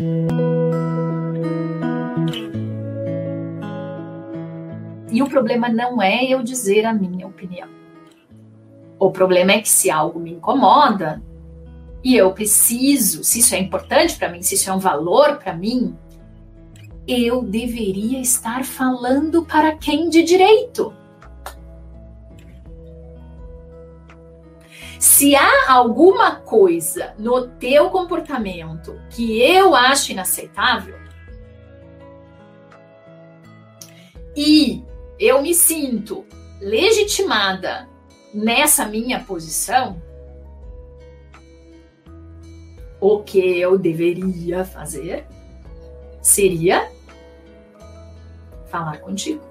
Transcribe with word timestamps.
E 0.00 0.06
o 5.22 5.28
problema 5.28 5.68
não 5.68 6.02
é 6.02 6.24
eu 6.24 6.42
dizer 6.42 6.84
a 6.84 6.92
minha 6.92 7.28
opinião. 7.28 7.68
O 8.98 9.12
problema 9.12 9.52
é 9.52 9.60
que 9.60 9.68
se 9.68 9.92
algo 9.92 10.18
me 10.18 10.32
incomoda 10.32 11.22
e 12.02 12.16
eu 12.16 12.32
preciso, 12.32 13.22
se 13.22 13.38
isso 13.38 13.54
é 13.54 13.60
importante 13.60 14.18
para 14.18 14.28
mim, 14.28 14.42
se 14.42 14.56
isso 14.56 14.68
é 14.68 14.72
um 14.72 14.80
valor 14.80 15.36
para 15.36 15.54
mim, 15.54 15.96
eu 17.06 17.42
deveria 17.42 18.20
estar 18.20 18.64
falando 18.64 19.44
para 19.44 19.76
quem 19.76 20.08
de 20.08 20.24
direito. 20.24 20.92
Se 24.98 25.34
há 25.34 25.72
alguma 25.72 26.36
coisa 26.36 27.14
no 27.18 27.48
teu 27.48 27.90
comportamento 27.90 29.00
que 29.10 29.40
eu 29.40 29.74
acho 29.74 30.12
inaceitável 30.12 30.96
e 34.36 34.84
eu 35.18 35.40
me 35.40 35.54
sinto 35.54 36.24
legitimada 36.60 37.88
nessa 38.32 38.86
minha 38.86 39.20
posição, 39.20 40.02
o 43.00 43.22
que 43.22 43.38
eu 43.60 43.78
deveria 43.78 44.64
fazer 44.64 45.26
seria 46.20 46.90
falar 48.66 48.98
contigo. 48.98 49.42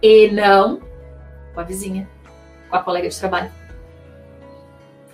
E 0.00 0.30
não 0.30 0.80
com 1.52 1.60
a 1.60 1.64
vizinha, 1.64 2.08
com 2.70 2.76
a 2.76 2.82
colega 2.82 3.08
de 3.08 3.18
trabalho, 3.18 3.50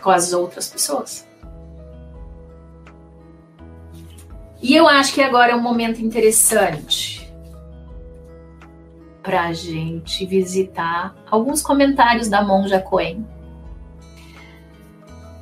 com 0.02 0.10
as 0.10 0.32
outras 0.32 0.68
pessoas. 0.68 1.26
E 4.60 4.76
eu 4.76 4.86
acho 4.86 5.14
que 5.14 5.22
agora 5.22 5.52
é 5.52 5.56
um 5.56 5.62
momento 5.62 6.00
interessante 6.00 7.32
para 9.22 9.44
a 9.44 9.52
gente 9.52 10.26
visitar 10.26 11.14
alguns 11.30 11.62
comentários 11.62 12.28
da 12.28 12.42
Monja 12.42 12.80
Coen. 12.80 13.26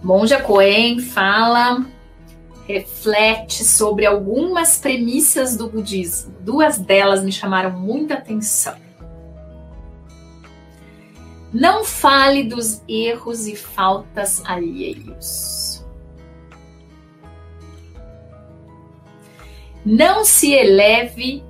Monja 0.02 0.40
Coen 0.40 1.00
fala 1.00 1.84
reflete 2.66 3.64
sobre 3.64 4.06
algumas 4.06 4.78
premissas 4.78 5.56
do 5.56 5.68
budismo. 5.68 6.34
Duas 6.40 6.78
delas 6.78 7.22
me 7.22 7.32
chamaram 7.32 7.72
muita 7.72 8.14
atenção. 8.14 8.89
Não 11.52 11.84
fale 11.84 12.44
dos 12.44 12.82
erros 12.88 13.46
e 13.46 13.56
faltas 13.56 14.42
alheios. 14.44 15.84
Não 19.84 20.24
se 20.24 20.52
eleve 20.52 21.42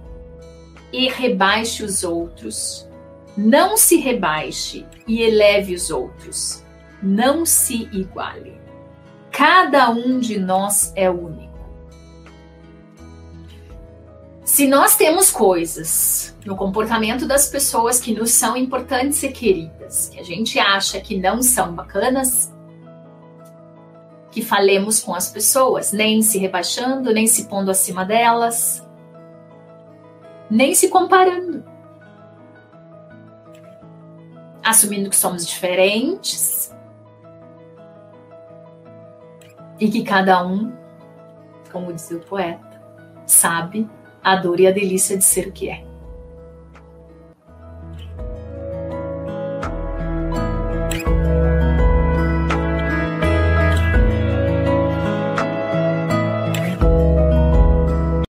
e 0.92 1.08
rebaixe 1.08 1.84
os 1.84 2.02
outros. 2.02 2.88
Não 3.36 3.76
se 3.76 3.96
rebaixe 3.96 4.86
e 5.06 5.20
eleve 5.22 5.74
os 5.74 5.90
outros. 5.90 6.64
Não 7.02 7.44
se 7.44 7.88
iguale. 7.92 8.58
Cada 9.30 9.90
um 9.90 10.18
de 10.18 10.38
nós 10.38 10.92
é 10.96 11.10
único. 11.10 11.49
Se 14.50 14.66
nós 14.66 14.96
temos 14.96 15.30
coisas 15.30 16.36
no 16.44 16.56
comportamento 16.56 17.24
das 17.24 17.46
pessoas 17.46 18.00
que 18.00 18.12
nos 18.12 18.32
são 18.32 18.56
importantes 18.56 19.22
e 19.22 19.28
queridas, 19.28 20.08
que 20.08 20.18
a 20.18 20.24
gente 20.24 20.58
acha 20.58 21.00
que 21.00 21.16
não 21.16 21.40
são 21.40 21.72
bacanas, 21.72 22.52
que 24.28 24.42
falemos 24.42 24.98
com 24.98 25.14
as 25.14 25.30
pessoas, 25.30 25.92
nem 25.92 26.20
se 26.20 26.36
rebaixando, 26.36 27.14
nem 27.14 27.28
se 27.28 27.46
pondo 27.46 27.70
acima 27.70 28.04
delas, 28.04 28.84
nem 30.50 30.74
se 30.74 30.88
comparando. 30.88 31.62
Assumindo 34.64 35.10
que 35.10 35.16
somos 35.16 35.46
diferentes, 35.46 36.75
e 39.78 39.88
que 39.88 40.02
cada 40.02 40.44
um, 40.44 40.72
como 41.70 41.92
diz 41.92 42.10
o 42.10 42.19
poeta, 42.19 42.82
sabe 43.26 43.88
a 44.22 44.36
dor 44.36 44.60
e 44.60 44.66
a 44.66 44.70
delícia 44.70 45.16
de 45.16 45.25
ser 45.25 45.48
o 45.48 45.53
que 45.53 45.69
é. 45.69 45.89